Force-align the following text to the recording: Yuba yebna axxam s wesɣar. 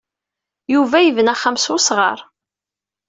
Yuba 0.73 0.97
yebna 1.01 1.31
axxam 1.33 1.57
s 1.59 1.65
wesɣar. 1.71 2.19